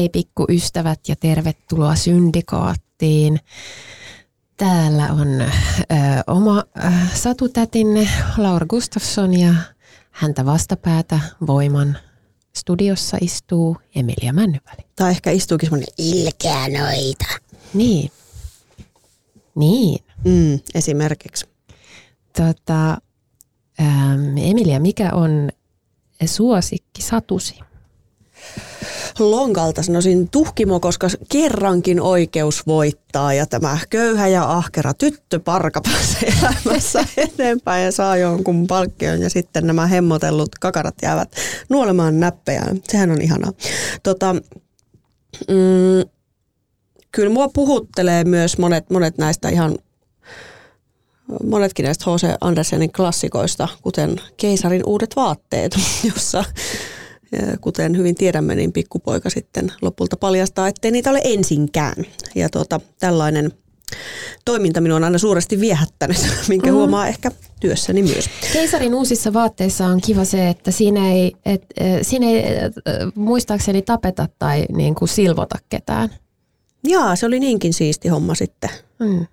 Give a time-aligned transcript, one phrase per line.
[0.00, 3.40] Hei pikkuystävät ja tervetuloa Syndikaattiin.
[4.56, 5.46] Täällä on ö,
[6.26, 9.54] oma ö, satutätinne Laura Gustafsson ja
[10.10, 11.98] häntä vastapäätä Voiman
[12.56, 14.86] studiossa istuu Emilia Männyväli.
[14.96, 17.24] Tai ehkä istuukin semmoinen ilkeä noita.
[17.74, 18.10] Niin.
[19.54, 20.04] Niin.
[20.24, 21.46] Mm, esimerkiksi.
[22.36, 22.90] Tota,
[23.80, 25.48] ähm, Emilia, mikä on
[26.26, 27.58] suosikki satusi?
[29.18, 37.04] Lonkalta sanoisin tuhkimo, koska kerrankin oikeus voittaa ja tämä köyhä ja ahkera tyttöparka pääsee elämässä
[37.16, 41.32] eteenpäin ja saa jonkun palkkion ja sitten nämä hemmotellut kakarat jäävät
[41.68, 42.80] nuolemaan näppejään.
[42.88, 43.52] Sehän on ihanaa.
[44.02, 44.34] Tota,
[45.48, 46.10] mm,
[47.12, 49.78] kyllä mua puhuttelee myös monet, monet näistä ihan
[51.44, 52.36] monetkin näistä H.C.
[52.40, 55.76] Andersenin klassikoista, kuten Keisarin uudet vaatteet,
[56.14, 56.44] jossa
[57.60, 62.04] kuten hyvin tiedämme, niin pikkupoika sitten lopulta paljastaa, ettei niitä ole ensinkään.
[62.34, 63.52] Ja tuota, tällainen
[64.44, 66.16] toiminta minua on aina suuresti viehättänyt,
[66.48, 66.76] minkä mm.
[66.76, 68.30] huomaa ehkä työssäni myös.
[68.52, 71.64] Keisarin uusissa vaatteissa on kiva se, että siinä ei, et,
[72.02, 72.44] siinä ei
[73.14, 76.08] muistaakseni tapeta tai niin kuin silvota ketään.
[76.88, 78.70] Jaa, se oli niinkin siisti homma sitten.
[78.98, 79.26] Mm.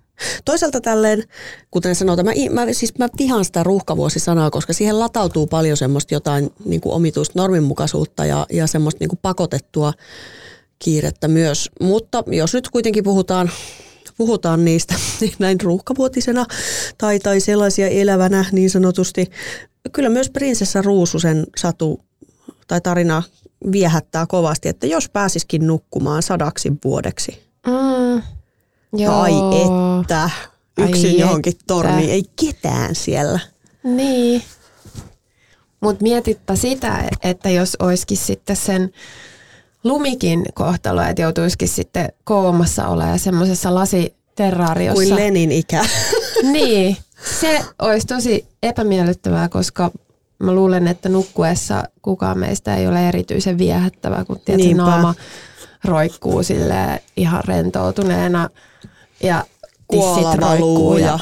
[0.44, 1.24] Toisaalta tälleen,
[1.70, 2.32] kuten sanotaan, mä,
[2.64, 7.38] mä, siis mä vihaan sitä ruuhkavuosisanaa, koska siihen latautuu paljon semmoista jotain niin kuin omituista
[7.38, 9.92] norminmukaisuutta ja, ja semmoista niin kuin pakotettua
[10.78, 11.70] kiirettä myös.
[11.80, 13.50] Mutta jos nyt kuitenkin puhutaan,
[14.18, 16.46] puhutaan niistä niin näin ruuhkavuotisena
[16.98, 19.26] tai, tai sellaisia elävänä niin sanotusti,
[19.92, 22.00] kyllä myös prinsessa Ruususen satu
[22.66, 23.22] tai tarina
[23.72, 27.38] viehättää kovasti, että jos pääsiskin nukkumaan sadaksi vuodeksi.
[27.66, 27.97] Mm
[28.92, 29.20] Joo.
[29.20, 29.32] Ai
[30.02, 30.30] että,
[30.78, 31.64] yksin Ai johonkin että.
[31.66, 33.40] torniin, ei ketään siellä.
[33.82, 34.42] Niin.
[35.80, 38.92] Mutta mietitpä sitä, että jos olisikin sitten sen
[39.84, 45.04] lumikin kohtalo, että joutuisikin sitten koomassa olemaan semmoisessa lasiterraariossa.
[45.04, 45.84] Kuin Lenin ikä.
[46.52, 46.96] niin,
[47.40, 49.90] se olisi tosi epämiellyttävää, koska
[50.38, 55.14] mä luulen, että nukkuessa kukaan meistä ei ole erityisen viehättävä, kun tietysti naama
[55.84, 58.48] roikkuu sille ihan rentoutuneena
[59.22, 59.44] ja
[59.90, 61.18] tissit roikkuu ja,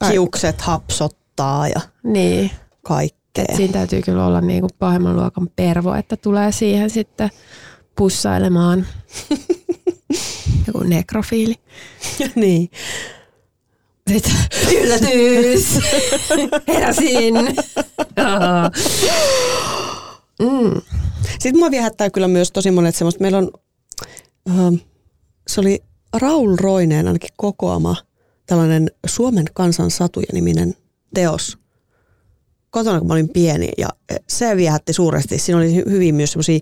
[0.00, 2.50] ja hiukset hapsottaa ja niin.
[2.82, 3.44] kaikkea.
[3.48, 7.30] Et siinä täytyy kyllä olla niinku pahemman luokan pervo, että tulee siihen sitten
[7.96, 8.86] pussailemaan
[10.66, 11.54] joku nekrofiili.
[12.34, 12.70] niin.
[14.08, 14.34] Sitten
[14.76, 15.78] yllätys,
[16.68, 17.34] heräsin.
[20.38, 20.80] mm.
[21.38, 23.50] Sitten mua viehättää kyllä myös tosi monet semmoista, meillä on,
[24.50, 24.78] uh,
[25.46, 25.82] se oli
[26.12, 27.96] Raul Roineen ainakin kokoama
[28.46, 30.74] tällainen Suomen kansan satuja niminen
[31.14, 31.58] teos
[32.70, 33.88] kotona, kun mä olin pieni ja
[34.28, 35.38] se viehätti suuresti.
[35.38, 36.58] Siinä oli hyvin myös semmoisia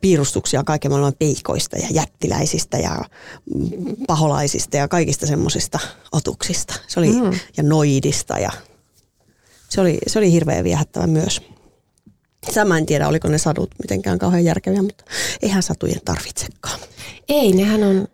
[0.00, 3.04] piirustuksia kaiken maailman peikoista ja jättiläisistä ja
[4.06, 5.78] paholaisista ja kaikista semmoisista
[6.12, 6.74] otuksista.
[6.86, 7.38] Se oli, mm.
[7.56, 8.50] ja noidista ja
[9.68, 11.42] se oli, se oli hirveän viehättävä myös.
[12.64, 15.04] Mä en tiedä, oliko ne sadut mitenkään kauhean järkeviä, mutta
[15.42, 16.80] eihän satujen tarvitsekaan.
[17.28, 18.08] Ei, nehän on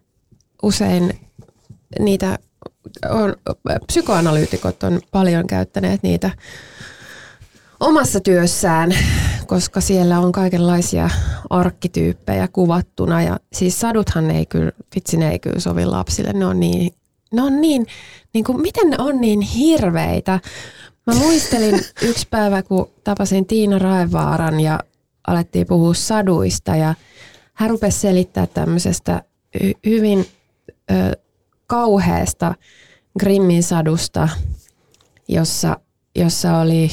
[0.62, 1.20] usein
[1.98, 2.38] niitä,
[3.10, 3.36] on,
[3.86, 6.30] psykoanalyytikot on paljon käyttäneet niitä
[7.80, 8.94] omassa työssään,
[9.46, 11.10] koska siellä on kaikenlaisia
[11.50, 13.22] arkkityyppejä kuvattuna.
[13.22, 16.94] Ja siis saduthan ei kyllä, vitsi ne ei kyllä sovi lapsille, ne on niin,
[17.32, 17.86] ne on niin,
[18.34, 20.40] niin kuin, miten ne on niin hirveitä.
[21.06, 21.74] Mä muistelin
[22.08, 24.80] yksi päivä, kun tapasin Tiina Raevaaran ja
[25.26, 26.94] alettiin puhua saduista ja
[27.54, 29.22] hän rupesi selittää tämmöisestä
[29.86, 30.26] hyvin
[30.90, 30.94] ö,
[31.66, 32.54] kauheasta
[33.18, 34.28] Grimmin sadusta,
[35.28, 35.76] jossa,
[36.16, 36.90] jossa oli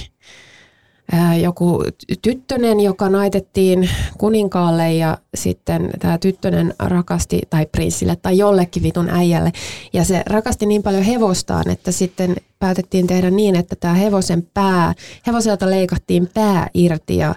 [1.41, 1.83] joku
[2.21, 9.51] tyttönen, joka naitettiin kuninkaalle ja sitten tämä tyttönen rakasti, tai prinssille tai jollekin vitun äijälle.
[9.93, 14.93] Ja se rakasti niin paljon hevostaan, että sitten päätettiin tehdä niin, että tämä hevosen pää,
[15.27, 17.35] hevoselta leikattiin pää irti ja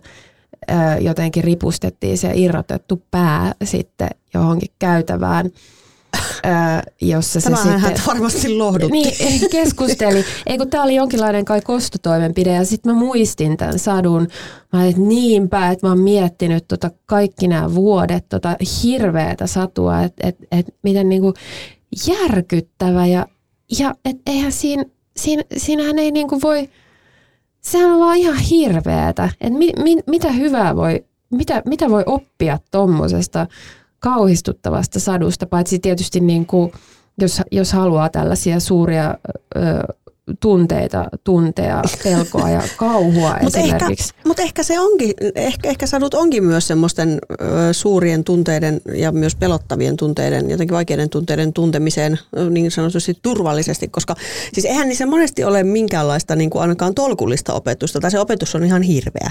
[1.01, 5.51] jotenkin ripustettiin se irrotettu pää sitten johonkin käytävään
[7.01, 8.07] jossa se Tämähän sitten...
[8.07, 8.93] varmasti lohdutti.
[8.93, 10.25] Niin, keskusteli.
[10.47, 14.29] Ei kun tämä oli jonkinlainen kai kostotoimenpide ja sitten mä muistin tämän sadun.
[14.73, 20.03] Mä olin, että niinpä, että mä oon miettinyt tota kaikki nämä vuodet, tota hirveätä satua,
[20.03, 21.35] että et, et miten niinku
[22.09, 23.27] järkyttävä ja,
[23.79, 24.85] ja et eihän siinä,
[25.17, 26.69] siinä, siinähän ei niinku voi,
[27.61, 32.59] sehän on vaan ihan hirveätä, että mi, mi, mitä hyvää voi, mitä, mitä voi oppia
[32.71, 33.47] tuommoisesta
[34.03, 36.73] kauhistuttavasta sadusta, paitsi tietysti niin kuin,
[37.21, 39.15] jos, jos haluaa tällaisia suuria
[39.57, 39.61] ö,
[40.41, 44.13] tunteita, tuntea, pelkoa ja kauhua mut esimerkiksi.
[44.17, 49.13] Ehkä, mutta ehkä se onkin, ehkä, ehkä sadut onkin myös semmoisten ö, suurien tunteiden ja
[49.13, 52.19] myös pelottavien tunteiden, jotenkin vaikeiden tunteiden tuntemiseen
[52.51, 54.15] niin sanotusti turvallisesti, koska
[54.53, 58.65] siis eihän niissä monesti ole minkäänlaista niin kuin ainakaan tolkullista opetusta, tai se opetus on
[58.65, 59.31] ihan hirveä.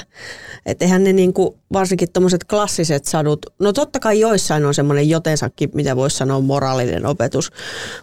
[0.65, 5.09] Että eihän ne niin kuin, varsinkin tuommoiset klassiset sadut, no totta kai joissain on semmoinen
[5.09, 7.51] jotensakin, mitä voisi sanoa moraalinen opetus,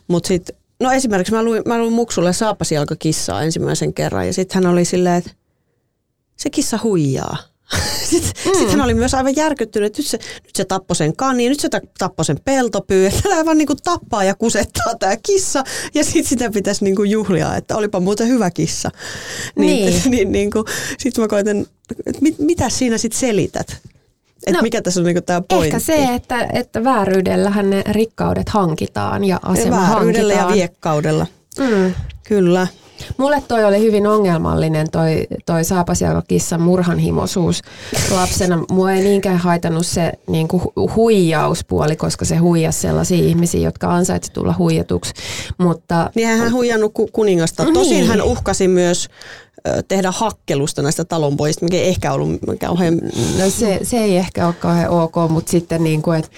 [0.09, 4.73] mutta sitten No esimerkiksi mä luin, mä luin Muksulle saapasijalkakissaa ensimmäisen kerran ja sitten hän
[4.73, 5.31] oli silleen, että
[6.37, 7.37] se kissa huijaa.
[8.11, 8.59] Sitten mm.
[8.59, 11.61] sit hän oli myös aivan järkyttynyt, että nyt se, nyt se tappoi sen kani, nyt
[11.61, 15.65] se tappoi sen peltopyy, että tämä vaan niin kuin tappaa ja kusettaa tämä kissa
[15.95, 18.91] ja sitten sitä pitäisi niin kuin juhlia, että olipa muuten hyvä kissa.
[19.57, 20.11] Niin, niin.
[20.11, 20.51] niin, niin
[20.99, 21.67] sitten mä koitan,
[22.07, 23.79] että mit, mitä siinä sitten selität?
[24.49, 25.67] Et no, mikä tässä on niinku tämä pointti?
[25.67, 30.51] Ehkä se, että, että vääryydellähän ne rikkaudet hankitaan ja asema Vääryydellä hankitaan.
[30.51, 31.27] ja viekkaudella.
[31.59, 31.95] Mm.
[32.29, 32.67] Kyllä.
[33.17, 37.63] Mulle toi oli hyvin ongelmallinen toi, toi saapasjalkakissan murhanhimoisuus
[38.11, 38.65] lapsena.
[38.71, 40.63] Mua ei niinkään haitannut se niin kuin
[40.97, 45.13] huijauspuoli, koska se huijasi sellaisia ihmisiä, jotka ansaitsi tulla huijatuksi.
[45.59, 47.65] Mutta, niin hän huijannut kuningasta.
[47.65, 48.07] Tosin niin.
[48.07, 49.09] hän uhkasi myös
[49.89, 53.01] tehdä hakkelusta näistä talonpojista, mikä ei ehkä ollut kauhean...
[53.39, 56.31] No se, se ei ehkä ole kauhean ok, mutta sitten niin kuin, että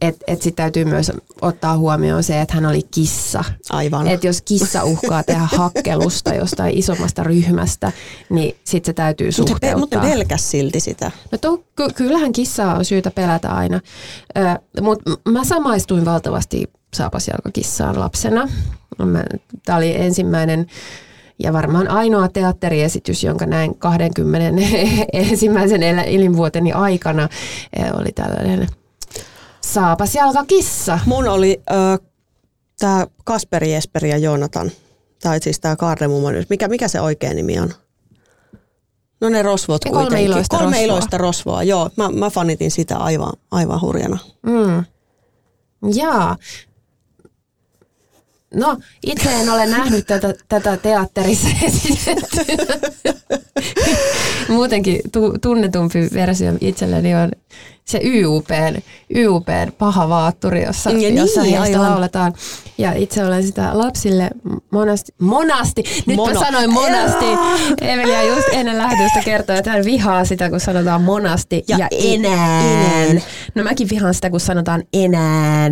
[0.00, 3.44] et, et sitten täytyy myös ottaa huomioon se, että hän oli kissa.
[3.70, 4.08] Aivan.
[4.08, 7.92] Että jos kissa uhkaa tehdä hakkelusta jostain isommasta ryhmästä,
[8.30, 9.78] niin sitten se täytyy suhteuttaa.
[9.78, 11.10] Mutta ne pelkäs silti sitä.
[11.32, 13.80] No to, ky- kyllähän kissaa on syytä pelätä aina.
[14.80, 18.48] Mutta mä samaistuin valtavasti saapasjalkakissaan lapsena.
[19.64, 20.66] Tämä oli ensimmäinen
[21.38, 24.62] ja varmaan ainoa teatteriesitys, jonka näin 20
[25.12, 27.28] ensimmäisen elinvuoteni aikana,
[27.94, 28.68] oli tällainen
[29.60, 30.98] Saapas jalkakissa.
[31.06, 32.08] Mun oli äh,
[32.78, 34.70] tämä Kasperi, Esperi ja Joonatan.
[35.22, 36.34] Tai siis tämä Kaarlemumman.
[36.50, 37.72] Mikä, mikä se oikea nimi on?
[39.20, 40.16] No ne rosvot ja kuitenkin.
[40.16, 40.84] Kolme iloista kolme rosvoa.
[40.84, 41.90] iloista rosvoa, joo.
[41.96, 44.18] Mä, mä fanitin sitä aivan, aivan hurjana.
[44.42, 44.84] Mm.
[45.94, 46.36] Jaa.
[48.54, 51.48] No, itse en ole nähnyt tätä, tätä teatterissa
[54.48, 57.30] Muutenkin tu, tunnetumpi versio itselleni on
[57.88, 58.82] se YUPn,
[59.14, 61.90] YUPn paha vaatturi, jossa, ja jossa niin, heistä aivan.
[61.90, 62.34] lauletaan.
[62.78, 64.30] Ja itse olen sitä lapsille
[64.70, 66.34] monasti, monasti, nyt Mono.
[66.34, 67.24] mä sanoin monasti.
[67.80, 72.62] Emilia just ennen lähetystä kertoi, että hän vihaa sitä, kun sanotaan monasti ja, ja enää.
[73.10, 73.22] enää.
[73.54, 75.70] No mäkin vihaan sitä, kun sanotaan enää,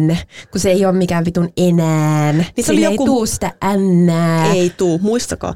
[0.50, 2.32] kun se ei ole mikään vitun enää.
[2.32, 3.02] Niin Sille joku...
[3.02, 4.52] ei tuu sitä ännää.
[4.52, 5.54] Ei tuu, muistakaa.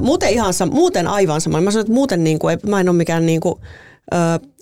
[0.00, 1.60] Muuten, ihan muuten aivan sama.
[1.60, 3.54] Mä sanon, että muuten niin kuin, mä en ole mikään niin kuin,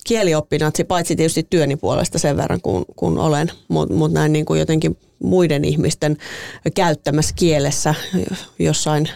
[0.05, 4.61] kielioppinatsi, paitsi tietysti työni puolesta sen verran, kun, kun olen, mutta mut näin niin kuin
[4.61, 6.17] jotenkin muiden ihmisten
[6.75, 7.95] käyttämässä kielessä
[8.59, 9.09] jossain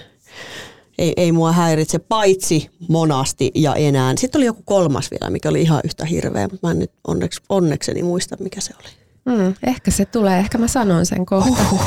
[0.98, 4.14] ei, ei mua häiritse, paitsi monasti ja enää.
[4.16, 7.40] Sitten oli joku kolmas vielä, mikä oli ihan yhtä hirveä, mutta mä en nyt onneksi,
[7.48, 8.88] onnekseni muista, mikä se oli.
[9.36, 11.50] Mm, ehkä se tulee, ehkä mä sanon sen kohta.
[11.50, 11.80] Uhuh.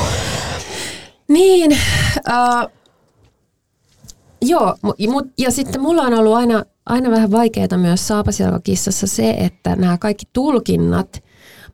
[1.27, 2.71] Niin, uh,
[4.41, 4.75] joo,
[5.09, 9.97] mut, ja sitten mulla on ollut aina aina vähän vaikeaa myös saapasjalkakissassa se, että nämä
[9.97, 11.23] kaikki tulkinnat,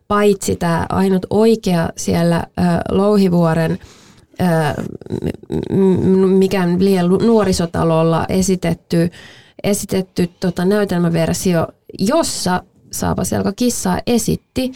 [0.07, 2.43] paitsi tämä ainut oikea siellä
[2.91, 3.79] Louhivuoren
[6.38, 9.10] mikään liian nuorisotalolla esitetty,
[9.63, 11.67] esitetty tota, näytelmäversio,
[12.00, 14.72] jossa saapasjalkakissaa esitti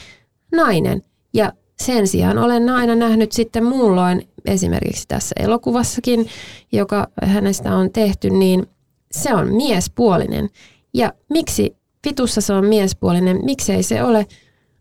[0.52, 1.04] nainen.
[1.34, 6.28] Ja sen sijaan olen aina nähnyt sitten muulloin esimerkiksi tässä elokuvassakin,
[6.72, 8.68] joka hänestä on tehty, niin
[9.12, 10.50] se on miespuolinen.
[10.94, 11.76] Ja miksi
[12.06, 14.28] vitussa se on miespuolinen, miksei se ole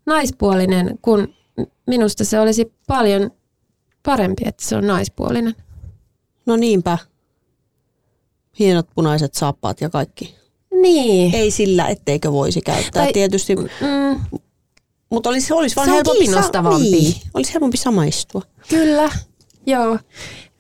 [0.07, 1.35] naispuolinen, kun
[1.87, 3.31] minusta se olisi paljon
[4.03, 5.55] parempi, että se on naispuolinen.
[6.47, 6.99] No niinpä.
[8.59, 10.35] Hienot punaiset saappaat ja kaikki.
[10.83, 11.35] Niin.
[11.35, 13.05] Ei sillä, etteikö voisi käyttää.
[13.05, 14.21] Tai- Tietysti, Mm,
[15.11, 16.91] mutta olisi, olisi vaan Se helpompi, kiinnostavampi.
[16.91, 18.43] niin, olisi helpompi samaistua.
[18.69, 19.11] Kyllä,
[19.67, 19.99] joo.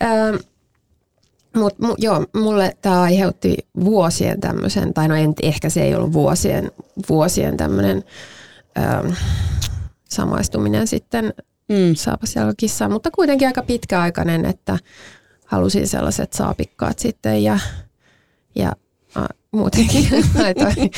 [0.02, 0.36] Ähm,
[1.58, 6.12] mut, mu, joo, mulle tämä aiheutti vuosien tämmöisen, tai no en, ehkä se ei ollut
[6.12, 6.70] vuosien,
[7.08, 8.04] vuosien tämmöinen
[8.78, 9.12] ähm,
[10.08, 11.34] samaistuminen sitten
[11.68, 11.94] Mm.
[11.94, 14.78] saapasjalkakissaan, mutta kuitenkin aika pitkäaikainen, että
[15.46, 17.58] halusin sellaiset saapikkaat sitten ja,
[18.54, 18.72] ja
[19.14, 20.08] a, muutenkin
[20.42, 20.90] laitoin,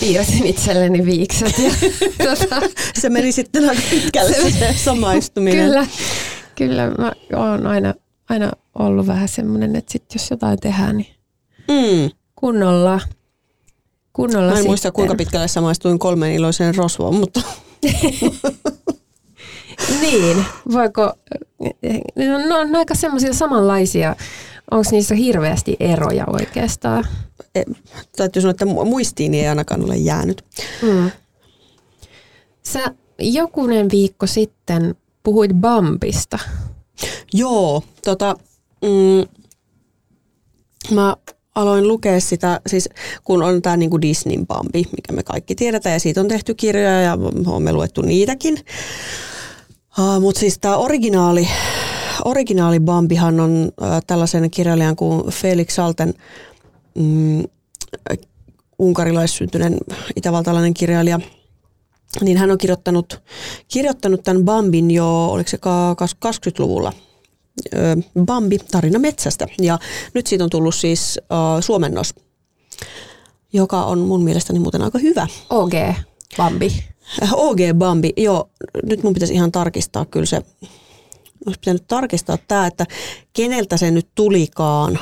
[0.00, 1.58] piirsin itselleni viikset.
[1.58, 1.70] Ja,
[2.36, 2.60] tota,
[2.94, 5.66] Se meni sitten aika pitkälle se, se samaistuminen.
[5.66, 5.86] Kyllä,
[6.56, 7.94] kyllä mä oon aina,
[8.30, 11.14] aina ollut vähän semmoinen, että sit jos jotain tehdään, niin
[11.68, 12.10] Mm.
[12.36, 13.00] kunnolla,
[14.12, 17.40] kunnolla Mä en muista kuinka pitkälle samaistuin kolmeen iloiseen rosvoon, mutta
[20.00, 21.12] Niin, voiko,
[22.16, 24.16] no, no on aika semmoisia samanlaisia,
[24.70, 27.04] onko niissä hirveästi eroja oikeastaan?
[27.54, 27.62] e,
[28.16, 30.44] täytyy sanoa, että mu- muistiini ei ainakaan ole jäänyt.
[30.82, 31.10] Mm.
[32.62, 32.80] Sä
[33.18, 36.38] jokunen viikko sitten puhuit Bambista.
[37.32, 38.36] Joo, tota,
[38.82, 39.40] mm,
[40.94, 41.16] mä
[41.54, 42.88] aloin lukea sitä, siis
[43.24, 47.00] kun on tämä niinku Disneyn Bambi, mikä me kaikki tiedetään, ja siitä on tehty kirjoja
[47.00, 48.58] ja olemme luettu niitäkin.
[49.98, 51.48] Uh, Mutta siis tämä originaali,
[52.24, 56.14] originaali Bambihan on uh, tällaisen kirjailijan kuin Felix Salten
[56.94, 57.42] mm,
[58.78, 59.76] unkarilaissyntyinen
[60.16, 61.20] itävaltalainen kirjailija,
[62.20, 63.20] niin hän on kirjoittanut,
[63.68, 66.92] kirjoittanut tämän Bambin jo, oliko se ka- kas- 20-luvulla,
[67.74, 69.46] Ö, Bambi, tarina metsästä.
[69.62, 69.78] Ja
[70.14, 72.14] nyt siitä on tullut siis uh, suomennos,
[73.52, 75.26] joka on mun mielestäni muuten aika hyvä.
[75.50, 75.72] OG
[76.36, 76.84] Bambi.
[77.32, 78.50] OG Bambi, joo,
[78.82, 80.42] nyt mun pitäisi ihan tarkistaa kyllä se,
[81.46, 82.86] olisi pitänyt tarkistaa tämä, että
[83.32, 84.98] keneltä se nyt tulikaan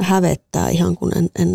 [0.00, 1.54] hävettää ihan kun en, en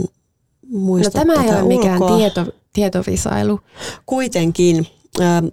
[0.72, 2.18] No muista tämä ei ole mikään ulkoa.
[2.18, 3.60] tieto, tietovisailu.
[4.06, 4.88] kuitenkin.
[5.22, 5.44] ää,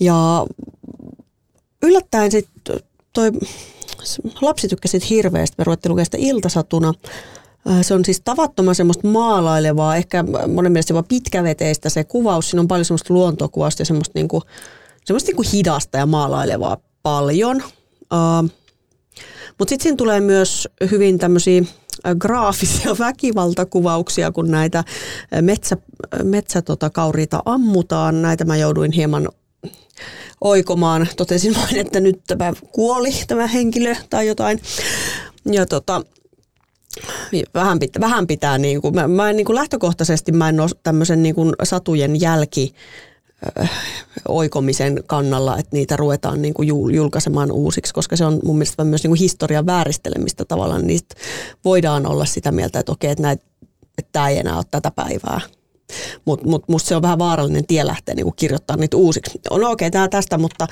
[0.00, 0.46] Ja
[1.82, 2.76] yllättäen sitten
[3.12, 3.30] toi
[4.40, 5.54] lapsi tykkäsi hirveästi.
[5.58, 6.94] Me ruvettiin lukemaan sitä iltasatuna.
[7.66, 12.50] Ää, Se on siis tavattoman semmoista maalailevaa, ehkä monen mielestä jopa pitkäveteistä se kuvaus.
[12.50, 14.42] Siinä on paljon semmoista luontokuvausta ja semmoista, niinku,
[15.04, 17.62] semmoista niinku hidasta ja maalailevaa paljon.
[19.58, 21.62] Mutta sitten siinä tulee myös hyvin tämmöisiä
[22.18, 24.84] graafisia väkivaltakuvauksia, kun näitä
[25.40, 25.76] metsä,
[26.22, 26.90] metsä tota,
[27.44, 28.22] ammutaan.
[28.22, 29.28] Näitä mä jouduin hieman
[30.40, 31.08] oikomaan.
[31.16, 34.60] Totesin vain, että nyt tämä kuoli tämä henkilö tai jotain.
[35.52, 36.02] Ja tota,
[37.54, 40.70] vähän pitää, vähän pitää niin kuin, mä, mä en niin kuin lähtökohtaisesti mä en ole
[40.82, 42.74] tämmöisen niin kuin satujen jälki
[44.28, 48.84] oikomisen kannalla, että niitä ruvetaan niin kuin jul- julkaisemaan uusiksi, koska se on mun mielestä
[48.84, 50.86] myös niin kuin historian vääristelemistä tavallaan.
[50.86, 51.14] Niistä
[51.64, 53.44] voidaan olla sitä mieltä, että okei, että, näitä,
[53.98, 55.40] että tämä ei enää ole tätä päivää.
[56.24, 59.40] Mutta mut musta se on vähän vaarallinen tie lähteä niin kuin kirjoittaa niitä uusiksi.
[59.50, 60.66] No okei, tämä tästä, mutta,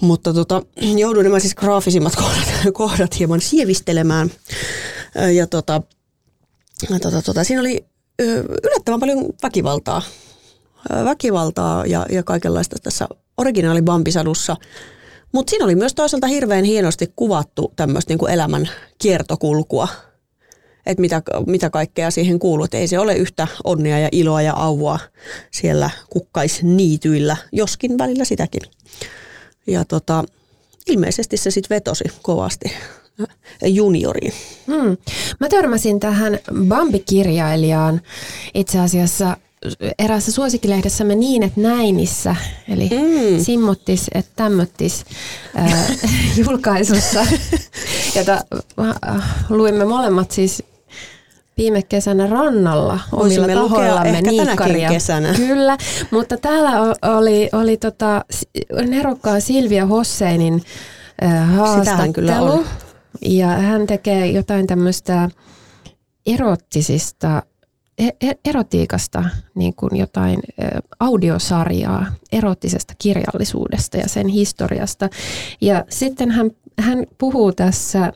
[0.00, 0.62] mutta tota,
[0.96, 4.30] joudun nämä siis graafisimmat kohdat, kohdat hieman sievistelemään.
[5.34, 5.82] Ja tota,
[7.02, 7.84] tota, tota, siinä oli
[8.64, 10.02] yllättävän paljon väkivaltaa.
[11.04, 14.56] Väkivaltaa ja, ja kaikenlaista tässä originaali Bambisadussa.
[15.32, 19.88] Mutta siinä oli myös toisaalta hirveän hienosti kuvattu tämmöistä niinku elämän kiertokulkua.
[20.86, 22.64] Että mitä, mitä kaikkea siihen kuuluu.
[22.64, 24.98] Et ei se ole yhtä onnia ja iloa ja auvua
[25.50, 28.62] siellä kukkaisniityillä, joskin välillä sitäkin.
[29.66, 30.24] Ja tota,
[30.86, 32.72] ilmeisesti se sitten vetosi kovasti
[33.64, 34.32] junioriin.
[34.66, 34.96] Hmm.
[35.40, 36.38] Mä törmäsin tähän
[36.68, 38.00] Bambi-kirjailijaan
[38.54, 39.36] itse asiassa
[39.98, 42.36] eräässä suosikkilehdessämme niin, että näinissä,
[42.68, 43.44] eli mm.
[43.44, 45.04] simmottis, että tämmöttis
[45.58, 45.90] äh,
[46.44, 47.26] julkaisussa,
[48.16, 48.40] jota
[48.80, 50.62] äh, luimme molemmat siis
[51.56, 54.88] viime kesänä rannalla omilla Voisimme tahoillamme niikkaria.
[54.88, 55.34] kesänä.
[55.34, 55.78] Kyllä,
[56.10, 56.70] mutta täällä
[57.16, 58.24] oli, oli tota,
[58.86, 62.52] nerokkaan Silvia Hosseinin äh, kyllä haastattelu.
[62.52, 62.64] on.
[63.22, 65.30] Ja hän tekee jotain tämmöistä
[66.26, 67.42] erottisista,
[68.44, 69.24] erotiikasta,
[69.54, 75.08] niin kuin jotain ö, audiosarjaa erottisesta kirjallisuudesta ja sen historiasta.
[75.60, 78.12] Ja sitten hän, hän puhuu tässä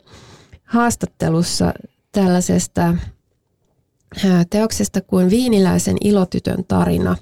[0.64, 1.75] haastattelussa
[2.12, 2.94] tällaisesta
[4.50, 7.16] teoksesta kuin Viiniläisen ilotytön tarina,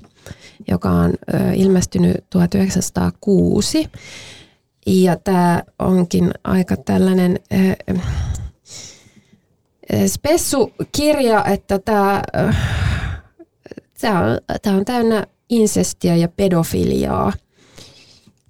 [0.69, 1.15] joka on
[1.55, 3.91] ilmestynyt 1906.
[4.87, 7.39] Ja tämä onkin aika tällainen
[9.95, 12.23] äh, spessu-kirja, että tämä
[14.21, 17.33] on, tää on täynnä insestiä ja pedofiliaa.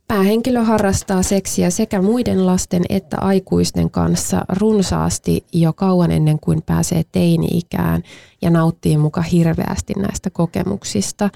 [0.08, 7.02] Päähenkilö harrastaa seksiä sekä muiden lasten että aikuisten kanssa runsaasti jo kauan ennen kuin pääsee
[7.12, 8.02] teini-ikään
[8.42, 11.30] ja nauttii muka hirveästi näistä kokemuksista.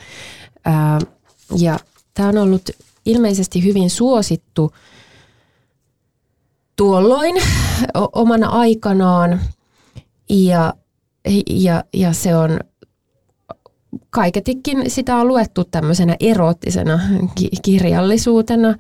[1.59, 1.79] Ja
[2.15, 2.71] tämä on ollut
[3.07, 4.73] ilmeisesti hyvin suosittu
[6.77, 7.43] tuolloin
[8.13, 9.41] omana aikanaan
[10.31, 10.75] ja,
[11.51, 12.61] ja, ja se on
[14.11, 17.01] kaiketikin sitä on luettu tämmöisenä eroottisena
[17.63, 18.75] kirjallisuutena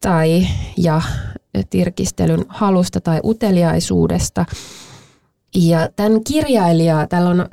[0.00, 1.02] tai ja
[1.70, 4.44] tirkistelyn halusta tai uteliaisuudesta.
[5.54, 7.46] Ja tämän kirjailija, täällä on,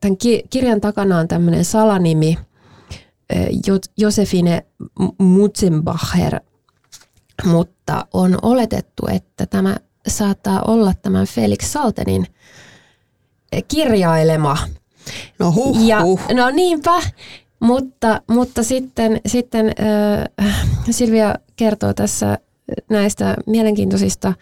[0.00, 0.16] tämän
[0.50, 2.38] kirjan takana on tämmöinen salanimi
[3.96, 4.66] Josefine
[5.18, 6.40] Mutzenbacher,
[7.44, 9.76] mutta on oletettu, että tämä
[10.08, 12.26] saattaa olla tämän Felix Saltenin
[13.68, 14.58] kirjailema–
[15.38, 16.20] No huh, ja, huh.
[16.34, 17.02] No niinpä,
[17.60, 19.72] mutta, mutta sitten, sitten
[20.40, 22.38] äh, Silvia kertoo tässä
[22.90, 24.32] näistä mielenkiintoisista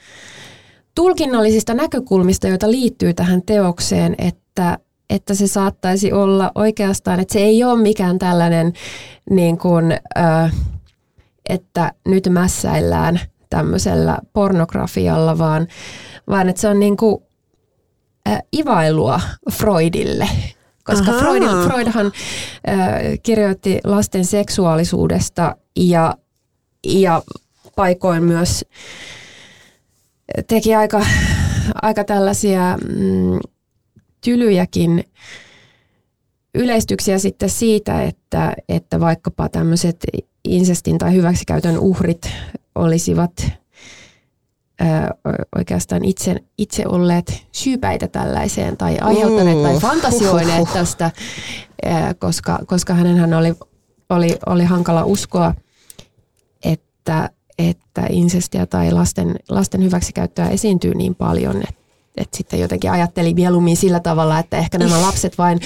[0.94, 4.78] tulkinnallisista näkökulmista, joita liittyy tähän teokseen, että,
[5.10, 8.72] että se saattaisi olla oikeastaan, että se ei ole mikään tällainen,
[9.30, 10.52] niin kuin, äh,
[11.48, 13.20] että nyt mässäillään
[13.54, 15.68] tämmöisellä pornografialla, vaan,
[16.28, 17.22] vaan että se on niin kuin,
[18.28, 19.20] äh, ivailua
[19.52, 20.28] Freudille.
[20.84, 22.12] Koska Freud, Freudhan äh,
[23.22, 26.16] kirjoitti lasten seksuaalisuudesta ja,
[26.86, 27.22] ja
[27.76, 28.64] paikoin myös
[30.46, 31.06] teki aika,
[31.82, 33.40] aika tällaisia mm,
[34.20, 35.04] tylyjäkin
[36.54, 39.96] yleistyksiä sitten siitä, että, että vaikkapa tämmöiset
[40.44, 42.30] insestin tai hyväksikäytön uhrit
[42.74, 43.32] olisivat
[45.56, 51.10] oikeastaan itse, itse olleet syypäitä tällaiseen tai aiheuttaneet tai fantasioineet tästä,
[52.18, 53.54] koska, koska hänenhän oli,
[54.10, 55.54] oli, oli hankala uskoa,
[56.64, 61.83] että, että insestiä tai lasten, lasten hyväksikäyttöä esiintyy niin paljon, että
[62.16, 65.60] että sitten jotenkin ajatteli mieluummin sillä tavalla, että ehkä nämä lapset vain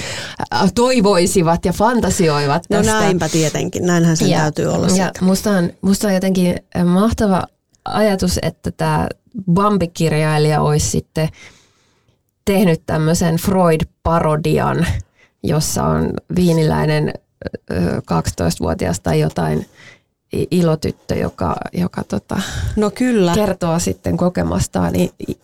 [0.75, 2.93] toivoisivat ja fantasioivat no tästä.
[2.93, 4.87] No näinpä tietenkin, näinhän sen ja, täytyy olla.
[4.87, 7.43] Ja musta on, musta on jotenkin mahtava
[7.85, 9.07] ajatus, että tämä
[9.53, 11.29] Bambi-kirjailija olisi sitten
[12.45, 14.85] tehnyt tämmöisen Freud-parodian,
[15.43, 17.13] jossa on viiniläinen
[18.11, 19.65] 12-vuotias tai jotain
[20.31, 22.41] ilotyttö, joka, joka tota,
[22.75, 23.33] no kyllä.
[23.35, 24.93] kertoo sitten kokemastaan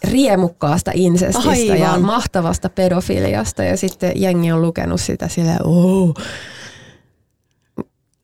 [0.03, 1.79] riemukkaasta insestistä Aivan.
[1.79, 6.13] ja mahtavasta pedofiliasta ja sitten jengi on lukenut sitä silleen, oh.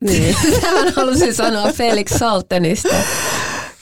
[0.02, 0.36] Niin.
[0.62, 2.95] Tämän halusin sanoa Felix Saltenista.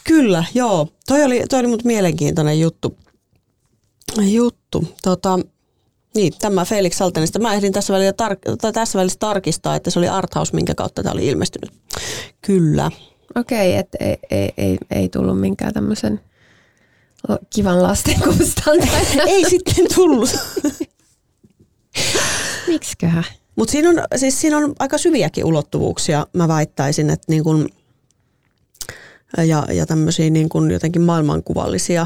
[0.04, 0.88] Kyllä, joo.
[1.08, 2.98] Toi oli, toi oli mut mielenkiintoinen juttu.
[4.22, 4.96] juttu.
[5.02, 5.40] Tota,
[6.16, 7.40] niin, tämä Felix Saltenista.
[7.40, 11.14] Mä ehdin tässä välissä, tar- tässä välissä tarkistaa, että se oli Arthouse, minkä kautta tämä
[11.14, 11.72] oli ilmestynyt.
[12.42, 12.92] Kyllä.
[13.36, 16.20] Okei, okay, että ei, ei, ei, ei tullut minkään tämmöisen
[17.56, 18.16] kivan lasten
[19.28, 20.30] ei sitten tullut.
[22.68, 23.24] Miksiköhän?
[23.56, 27.70] Mutta siinä on, siis siinä on aika syviäkin ulottuvuuksia, mä väittäisin, että niin kun
[29.38, 32.06] ja, ja tämmöisiä niin kuin jotenkin maailmankuvallisia,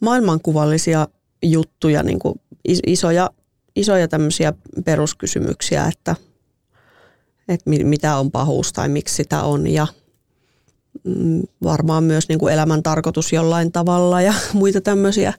[0.00, 1.08] maailmankuvallisia
[1.42, 3.30] juttuja, niin kuin isoja,
[3.76, 4.52] isoja tämmöisiä
[4.84, 6.16] peruskysymyksiä, että,
[7.48, 9.86] että mitä on pahuus tai miksi sitä on ja
[11.04, 15.32] mm, varmaan myös niin kuin elämän tarkoitus jollain tavalla ja muita tämmöisiä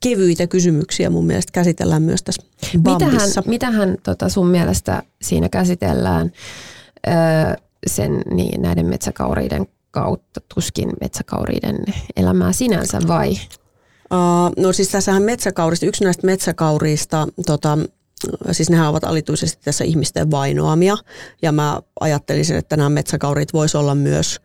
[0.00, 2.42] kevyitä kysymyksiä mun mielestä käsitellään myös tässä
[2.82, 3.10] Bambissa.
[3.10, 6.32] Mitähän, mitähän tota sun mielestä siinä käsitellään
[7.06, 7.14] öö,
[7.86, 11.76] sen, niin, näiden metsäkauriiden kautta tuskin metsäkauriiden
[12.16, 13.36] elämää sinänsä vai?
[14.10, 17.78] Uh, no siis tässähän metsäkaurista, yksi näistä metsäkauriista, tota,
[18.52, 20.96] siis nehän ovat alituisesti tässä ihmisten vainoamia
[21.42, 24.40] ja mä ajattelisin, että nämä metsäkaurit voisi olla myös,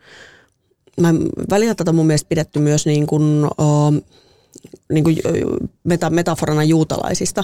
[1.02, 1.14] mä
[1.50, 3.94] välillä tätä mun mielestä pidetty myös niin kuin, uh,
[4.92, 5.18] niin kuin
[5.84, 7.44] meta, metaforana juutalaisista,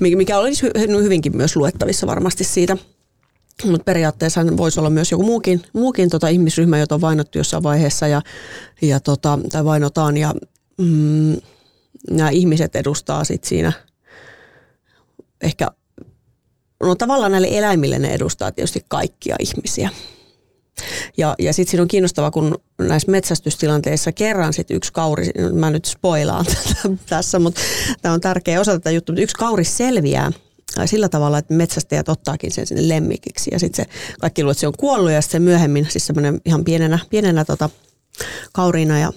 [0.00, 0.66] mikä olisi
[1.02, 2.76] hyvinkin myös luettavissa varmasti siitä–
[3.64, 8.06] mutta periaatteessa voisi olla myös joku muukin, muukin tota ihmisryhmä, jota on vainottu jossain vaiheessa
[8.06, 8.22] ja,
[8.82, 10.16] ja tota, tai vainotaan.
[10.16, 10.34] Ja
[10.78, 11.36] mm,
[12.10, 13.72] nämä ihmiset edustaa sitten siinä
[15.40, 15.68] ehkä,
[16.82, 19.90] no tavallaan näille eläimille ne edustaa tietysti kaikkia ihmisiä.
[21.16, 25.84] Ja, ja sitten siinä on kiinnostavaa, kun näissä metsästystilanteissa kerran sit yksi kauri, mä nyt
[25.84, 27.60] spoilaan tätä tässä, mutta
[28.02, 30.32] tämä on tärkeä osa tätä juttua, mutta yksi kauri selviää–
[30.86, 33.50] sillä tavalla, että metsästäjät ottaakin sen sinne lemmikiksi.
[33.52, 36.64] Ja sitten se kaikki luulee, että se on kuollut ja sitten myöhemmin, siis semmoinen ihan
[36.64, 37.70] pienenä, pienenä tota,
[38.52, 39.12] kauriina ja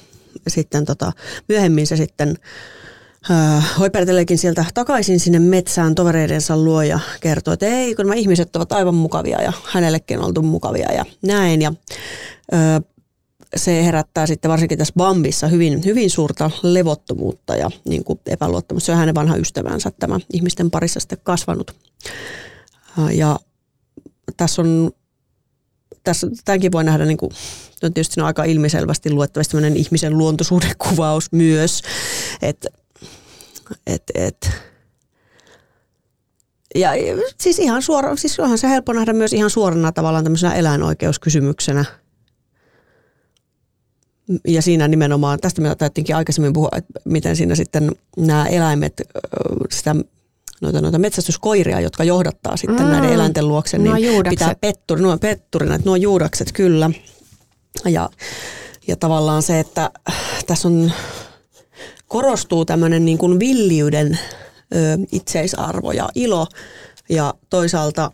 [0.47, 1.11] sitten tota,
[1.49, 2.37] myöhemmin se sitten
[3.79, 8.71] hoiperteleekin sieltä takaisin sinne metsään tovereidensa luo ja kertoo, että ei, kun nämä ihmiset ovat
[8.71, 11.61] aivan mukavia ja hänellekin on oltu mukavia ja näin.
[11.61, 11.73] Ja,
[12.53, 12.81] ö,
[13.55, 18.85] se herättää sitten varsinkin tässä Bambissa hyvin, hyvin suurta levottomuutta ja niin kuin epäluottamusta.
[18.85, 21.75] Se on hänen vanha ystävänsä, tämä ihmisten parissa sitten kasvanut.
[23.13, 23.39] Ja
[24.37, 24.91] tässä on,
[26.07, 27.31] tässä, tämänkin voi nähdä, niin kuin,
[27.83, 31.81] on tietysti on aika ilmiselvästi luettavasti ihmisen luontosuhdekuvaus myös,
[32.41, 32.69] että
[33.87, 34.49] et, et,
[36.75, 36.89] ja
[37.41, 41.85] siis ihan suora, siis onhan se helppo nähdä myös ihan suorana tavallaan tämmöisenä eläinoikeuskysymyksenä.
[44.47, 49.01] Ja siinä nimenomaan, tästä me taidettiinkin aikaisemmin puhua, että miten siinä sitten nämä eläimet,
[49.71, 49.95] sitä
[50.61, 52.91] noita, noita metsästyskoiria, jotka johdattaa sitten mm.
[52.91, 54.29] näiden eläinten luokse, niin juudakset.
[54.29, 56.89] pitää petturi, nuo petturina, että nuo juudakset kyllä.
[57.85, 58.09] Ja,
[58.87, 59.91] ja tavallaan se, että
[60.47, 60.91] tässä on
[62.07, 64.19] korostuu tämmöinen niin kuin villiyden
[64.75, 66.47] ö, itseisarvo ja ilo
[67.09, 68.11] ja toisaalta,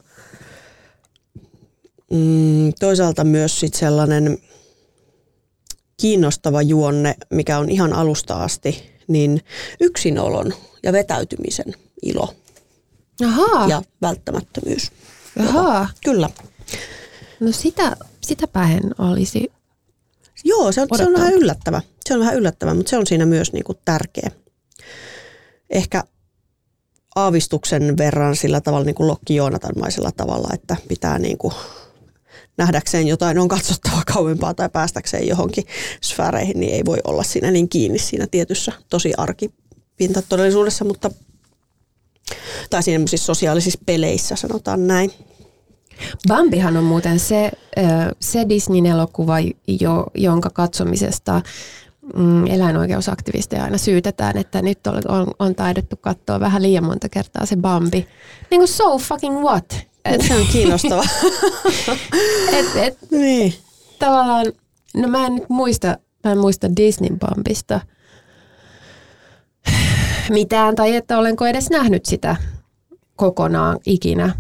[2.12, 4.38] mm, toisaalta myös sit sellainen
[6.01, 9.41] kiinnostava juonne, mikä on ihan alusta asti, niin
[9.79, 10.53] yksinolon
[10.84, 11.73] ja vetäytymisen
[12.05, 12.35] ilo
[13.25, 13.67] Ahaa.
[13.67, 14.91] ja välttämättömyys.
[15.39, 15.89] Ahaa.
[16.05, 16.29] Kyllä.
[17.39, 19.51] No sitä, sitäpä en olisi
[20.43, 21.81] Joo, se on, se on vähän yllättävä.
[22.05, 24.31] Se on vähän yllättävä, mutta se on siinä myös niin kuin tärkeä.
[25.69, 26.03] Ehkä
[27.15, 31.53] aavistuksen verran sillä tavalla niin kuin Lokki Joonatanmaisella tavalla, että pitää niin kuin
[32.57, 35.63] nähdäkseen jotain on katsottava kauempaa tai päästäkseen johonkin
[36.01, 41.11] sfääreihin, niin ei voi olla siinä niin kiinni siinä tietyssä tosi arkipintatodellisuudessa, mutta
[42.69, 45.12] tai siinä siis sosiaalisissa peleissä sanotaan näin.
[46.27, 47.51] Bambihan on muuten se,
[48.19, 49.36] se Disneyn elokuva,
[49.67, 51.41] jo, jonka katsomisesta
[52.15, 57.45] mm, eläinoikeusaktivisteja aina syytetään, että nyt on, on, on taidettu katsoa vähän liian monta kertaa
[57.45, 58.07] se Bambi.
[58.51, 59.77] Niin kuin so fucking what?
[60.05, 61.03] Et, se on kiinnostava.
[62.57, 63.53] et, et, niin.
[63.99, 64.45] Tavallaan,
[64.95, 67.81] no mä en nyt muista, mä en muista Disneyn Bambista
[70.29, 72.36] mitään, tai että olenko edes nähnyt sitä
[73.15, 74.36] kokonaan ikinä.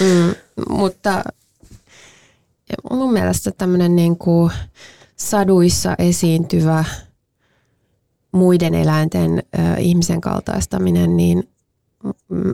[0.00, 0.34] Mm,
[0.68, 1.24] mutta
[2.90, 4.16] mun mielestä tämmöinen niin
[5.16, 6.84] saduissa esiintyvä
[8.32, 11.48] muiden eläinten äh, ihmisen kaltaistaminen, niin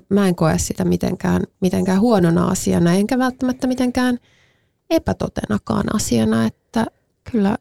[0.08, 4.18] mä en koe sitä mitenkään, mitenkään huonona asiana, enkä välttämättä mitenkään
[4.90, 6.86] epätotenakaan asiana, että
[7.32, 7.56] kyllä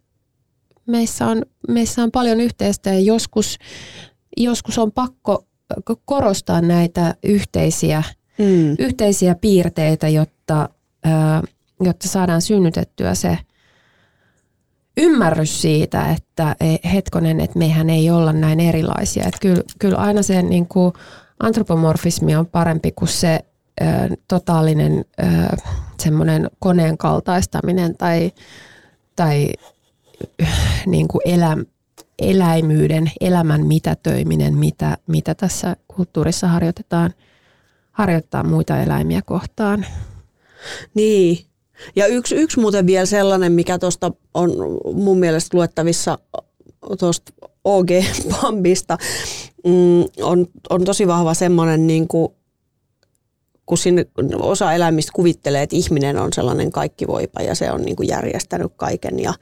[0.85, 3.57] meissä on, meissä on paljon yhteistä ja joskus,
[4.37, 5.45] joskus on pakko
[6.05, 8.03] korostaa näitä yhteisiä–
[8.41, 8.75] mm.
[8.79, 10.69] yhteisiä piirteitä, jotta,
[11.03, 11.43] ää,
[11.81, 13.37] jotta saadaan synnytettyä se
[14.97, 19.23] ymmärrys siitä, että e, hetkonen, että mehän ei olla näin erilaisia.
[19.25, 20.93] Että kyllä, kyllä aina se niin kuin
[21.39, 23.39] antropomorfismi on parempi kuin se
[24.27, 25.05] totaalinen
[25.99, 28.31] semmoinen koneen kaltaistaminen tai,
[29.15, 29.49] tai
[30.85, 31.57] niin kuin elä,
[32.21, 37.13] eläimyyden, elämän mitätöiminen, mitä, mitä tässä kulttuurissa harjoitetaan–
[37.91, 39.85] harjoittaa muita eläimiä kohtaan.
[40.93, 41.45] Niin.
[41.95, 44.51] Ja yksi, yksi muuten vielä sellainen, mikä tuosta on
[44.93, 46.17] mun mielestä luettavissa
[46.99, 47.89] tuosta OG
[48.41, 48.97] Bambista,
[49.65, 52.33] mm, on, on tosi vahva semmoinen niin kuin
[53.71, 54.05] kun sinne
[54.39, 59.19] osa eläimistä kuvittelee, että ihminen on sellainen kaikkivoipa ja se on niin kuin järjestänyt kaiken
[59.19, 59.33] ja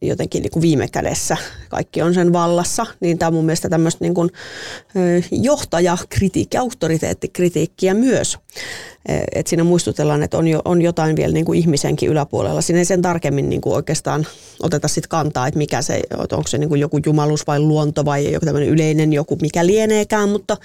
[0.00, 1.36] jotenkin niin kuin viime kädessä
[1.68, 4.30] kaikki on sen vallassa, niin tämä on mun mielestä tämmöistä niin kuin
[5.30, 8.38] johtajakritiikkiä, auktoriteettikritiikkiä myös.
[9.34, 12.60] Et siinä muistutellaan, että on, jo, on jotain vielä niin kuin ihmisenkin yläpuolella.
[12.60, 14.26] Siinä ei sen tarkemmin niin kuin oikeastaan
[14.62, 18.32] oteta sit kantaa, että mikä se, onko se niin kuin joku jumalus vai luonto vai
[18.32, 20.56] joku tämmöinen yleinen joku, mikä lieneekään, mutta,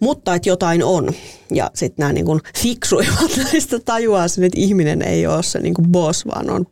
[0.00, 1.12] mutta että jotain on.
[1.52, 5.74] Ja sitten nämä niin kuin fiksuivat näistä tajuaa sen, että ihminen ei ole se niin
[5.74, 6.66] kuin boss, vaan on,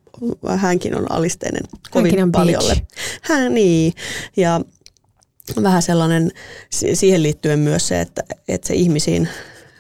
[0.57, 2.77] hänkin on alisteinen kovin hänkin on paljolle.
[3.23, 3.93] Hän niin.
[4.37, 4.61] Ja
[5.63, 6.31] vähän sellainen,
[6.71, 9.29] siihen liittyen myös se, että, että se ihmisiin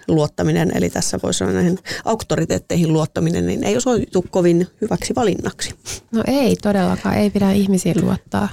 [0.08, 5.74] luottaminen, eli tässä voisi sanoa näihin auktoriteetteihin luottaminen, niin ei osoitu kovin hyväksi valinnaksi.
[6.12, 8.48] No ei todellakaan, ei pidä ihmisiin luottaa.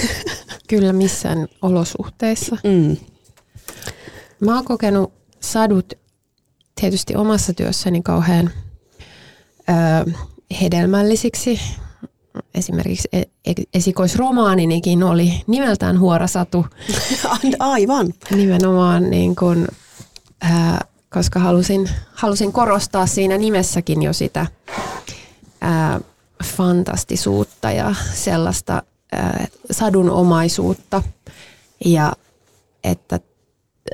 [0.68, 2.56] Kyllä missään olosuhteissa.
[2.64, 2.96] Mm.
[4.40, 5.94] Mä oon kokenut sadut
[6.80, 8.50] tietysti omassa työssäni kauhean
[10.06, 10.12] ö,
[10.60, 11.60] hedelmällisiksi.
[12.54, 16.66] Esimerkiksi e-, e- esikoisromaaninikin oli nimeltään Huorasatu.
[17.58, 18.14] Aivan.
[18.30, 19.68] Nimenomaan niin kuin
[20.40, 24.46] ää, koska halusin, halusin korostaa siinä nimessäkin jo sitä
[25.60, 26.00] ää,
[26.44, 31.02] fantastisuutta ja sellaista ää, sadunomaisuutta.
[31.84, 32.12] Ja
[32.84, 33.20] että,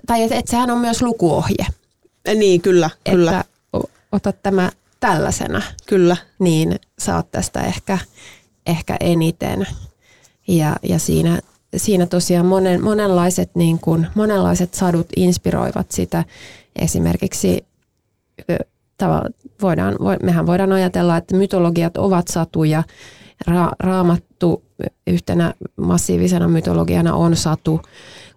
[0.06, 1.66] tai että, että sehän on myös lukuohje.
[2.34, 3.40] Niin, kyllä, kyllä.
[3.40, 3.44] Että
[4.12, 5.62] ota tämä tällaisena.
[5.86, 6.16] Kyllä.
[6.38, 7.98] Niin saat tästä ehkä,
[8.66, 9.66] ehkä eniten.
[10.48, 11.40] Ja, ja siinä,
[11.76, 16.24] siinä tosiaan monen, monenlaiset, niin kuin, monenlaiset sadut inspiroivat sitä.
[16.76, 17.64] Esimerkiksi
[19.62, 22.82] voidaan, mehän voidaan ajatella, että mytologiat ovat satuja.
[23.46, 24.62] Ra, raamattu
[25.06, 27.80] yhtenä massiivisena mytologiana on satu.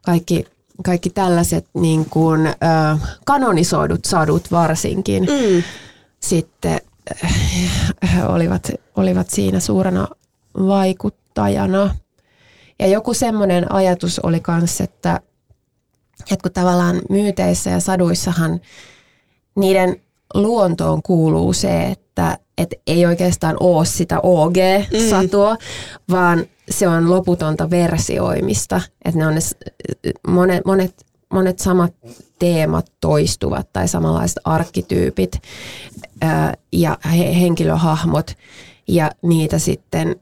[0.05, 0.45] Kaikki,
[0.85, 5.63] kaikki tällaiset niin kuin, äh, kanonisoidut sadut varsinkin mm.
[6.19, 6.79] sitten
[8.03, 10.07] äh, olivat, olivat siinä suurena
[10.59, 11.95] vaikuttajana.
[12.79, 15.19] Ja joku semmoinen ajatus oli myös, että,
[16.31, 18.59] että kun tavallaan myyteissä ja saduissahan
[19.55, 20.01] niiden
[20.33, 25.59] luontoon kuuluu se, että et ei oikeastaan ole sitä OG-satua, mm.
[26.11, 28.81] vaan se on loputonta versioimista.
[29.05, 29.39] Että ne on ne
[30.27, 31.93] monet, monet, monet samat
[32.39, 35.41] teemat toistuvat tai samanlaiset arkkityypit
[36.21, 38.31] ää, ja he, henkilöhahmot
[38.87, 40.15] ja niitä sitten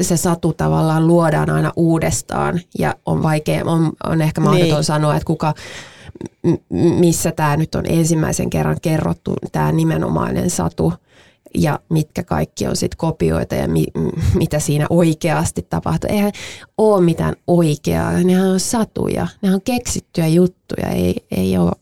[0.00, 4.84] se satu tavallaan luodaan aina uudestaan ja on vaikea, on, on ehkä mahdoton niin.
[4.84, 5.54] sanoa, että kuka
[6.98, 10.92] missä tämä nyt on ensimmäisen kerran kerrottu, tämä nimenomainen satu
[11.54, 13.86] ja mitkä kaikki on sitten kopioita ja mi,
[14.34, 16.10] mitä siinä oikeasti tapahtuu.
[16.12, 16.32] Eihän
[16.78, 21.72] ole mitään oikeaa, nehän on satuja, ne on keksittyjä juttuja, ei, ei ole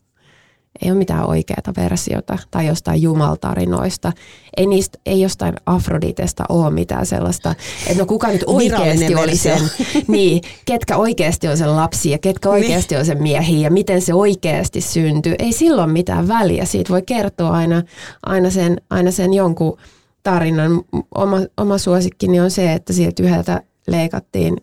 [0.81, 4.11] ei ole mitään oikeaa versiota tai jostain jumaltarinoista.
[4.57, 7.55] Ei, niistä, ei jostain Afroditesta ole mitään sellaista,
[7.87, 9.61] että no kuka nyt oikeasti oli sen,
[10.07, 12.63] niin, ketkä oikeasti on sen lapsi ja ketkä niin.
[12.63, 15.35] oikeasti on sen miehi ja miten se oikeasti syntyy.
[15.39, 17.83] Ei silloin mitään väliä, siitä voi kertoa aina,
[18.25, 19.77] aina, sen, aina sen jonkun
[20.23, 20.81] tarinan.
[21.15, 24.57] Oma, oma suosikkini on se, että sieltä yhdeltä leikattiin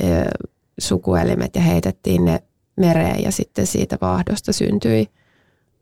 [0.00, 0.06] e,
[0.78, 2.42] sukuelimet ja heitettiin ne
[2.76, 5.08] mereen ja sitten siitä vaahdosta syntyi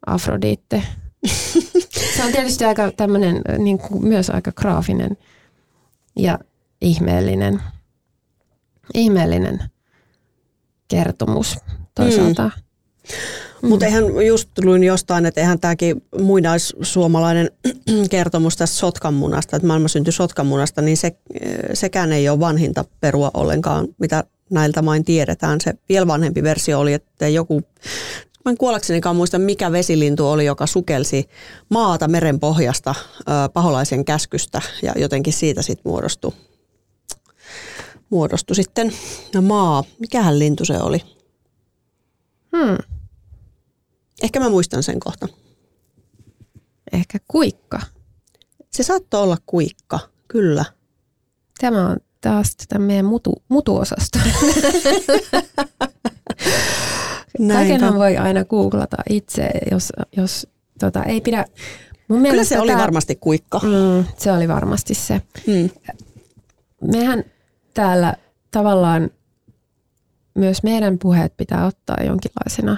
[0.06, 0.82] Afrodite.
[2.16, 5.16] Se on tietysti aika tämmöinen niin kuin myös aika graafinen
[6.16, 6.38] ja
[6.80, 7.62] ihmeellinen,
[8.94, 9.62] ihmeellinen
[10.88, 11.58] kertomus
[11.94, 12.42] toisaalta.
[12.42, 12.50] Mm.
[13.62, 13.68] Mm.
[13.68, 17.50] Mutta eihän just luin jostain, että eihän tämäkin muinaissuomalainen
[18.10, 21.12] kertomus tästä sotkanmunasta, että maailma syntyi sotkanmunasta, niin se,
[21.74, 25.60] sekään ei ole vanhinta perua ollenkaan, mitä näiltä main tiedetään.
[25.60, 27.62] Se vielä vanhempi versio oli, että joku,
[28.44, 31.28] mä en kuollaksenikaan muista mikä vesilintu oli, joka sukelsi
[31.68, 32.94] maata meren pohjasta
[33.52, 36.32] paholaisen käskystä ja jotenkin siitä sitten muodostui,
[38.10, 38.92] muodostui sitten
[39.42, 39.84] maa.
[39.98, 41.02] Mikähän lintu se oli?
[42.56, 42.78] Hmm.
[44.22, 45.28] Ehkä mä muistan sen kohta.
[46.92, 47.80] Ehkä kuikka.
[48.70, 50.64] Se saattoi olla kuikka, kyllä.
[51.60, 54.18] Tämä on taas tätä meidän mutu, mutuosasto.
[57.52, 60.46] Kaikenhan voi aina googlata itse, jos, jos
[60.78, 61.44] tota, ei pidä...
[62.08, 63.58] Mun Kyllä se oli varmasti kuikka.
[63.58, 65.22] Mm, se oli varmasti se.
[65.46, 65.70] Mm.
[66.92, 67.24] Mehän
[67.74, 68.14] täällä
[68.50, 69.10] tavallaan
[70.34, 72.76] myös meidän puheet pitää ottaa jonkinlaisena,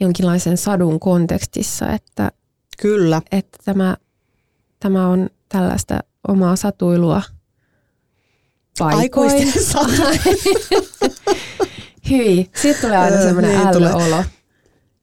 [0.00, 2.32] jonkinlaisen sadun kontekstissa, että,
[2.82, 3.22] Kyllä.
[3.32, 3.96] että tämä,
[4.80, 7.22] tämä on tällaista omaa satuilua–
[8.80, 9.30] paikoin.
[9.30, 9.60] Aikuisten
[12.10, 14.24] Hyi, sitten tulee aina semmoinen niin, ällöolo.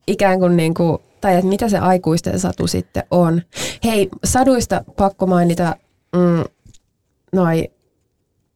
[0.08, 3.42] Ikään kuin, niin kuin tai että mitä se aikuisten satu sitten on.
[3.84, 5.76] Hei, saduista pakko mainita
[6.16, 6.44] mm,
[7.34, 7.68] noi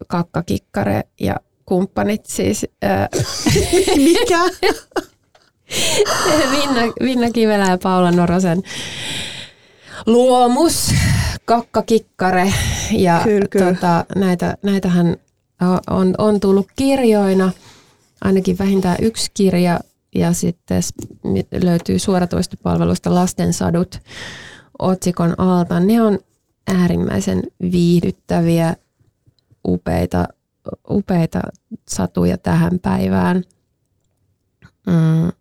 [0.08, 2.66] kakkakikkare ja kumppanit siis.
[2.84, 3.10] Äh,
[4.06, 4.40] Mikä?
[6.52, 8.64] Vinna, Vinna Kivelä ja Paula Norosen
[10.06, 10.94] luomus,
[11.46, 12.54] kakkakikkare
[12.94, 13.74] ja kyllä, kyllä.
[13.74, 15.18] Tota, näitä, näitähän
[15.90, 17.52] on, on tullut kirjoina,
[18.22, 19.80] ainakin vähintään yksi kirja
[20.16, 20.84] ja sitten
[21.64, 24.00] löytyy suoratoistopalvelusta Lastensadut
[24.80, 25.80] otsikon alta.
[25.80, 26.20] Ne on
[26.68, 28.76] äärimmäisen viihdyttäviä,
[29.68, 30.28] upeita,
[30.90, 31.42] upeita
[31.88, 33.44] satuja tähän päivään.
[34.88, 35.32] Mm.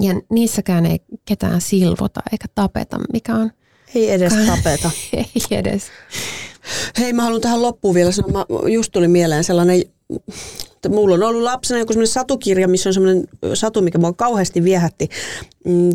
[0.00, 3.50] Ja niissäkään ei ketään silvota eikä tapeta, mikä on
[3.94, 4.90] ei edes tapeta.
[5.12, 5.82] Ei edes.
[6.98, 8.32] Hei, mä haluan tähän loppuun vielä sanoa.
[8.32, 9.82] Mä, just tuli mieleen sellainen,
[10.78, 14.64] että mulla on ollut lapsena joku sellainen satukirja, missä on sellainen satu, mikä mua kauheasti
[14.64, 15.08] viehätti.
[15.64, 15.90] Mm,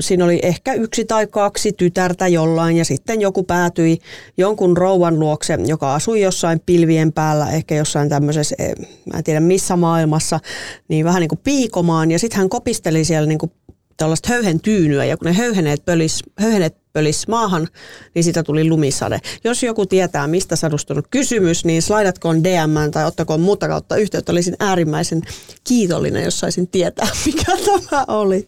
[0.00, 3.98] siinä oli ehkä yksi tai kaksi tytärtä jollain ja sitten joku päätyi
[4.36, 8.74] jonkun rouvan luokse, joka asui jossain pilvien päällä, ehkä jossain tämmöisessä, eh,
[9.12, 10.40] mä en tiedä missä maailmassa,
[10.88, 12.10] niin vähän niin kuin piikomaan.
[12.10, 13.52] Ja sitten hän kopisteli siellä niin kuin
[13.96, 17.68] tällaista höyhen tyynyä ja kun ne höyheneet, pölis, höyheneet pölis maahan,
[18.14, 19.20] niin siitä tuli lumisade.
[19.44, 24.32] Jos joku tietää, mistä sadusta on kysymys, niin slaidatkoon DM tai ottakoon muuta kautta yhteyttä.
[24.32, 25.22] Olisin äärimmäisen
[25.64, 27.52] kiitollinen, jos saisin tietää, mikä
[27.90, 28.46] tämä oli.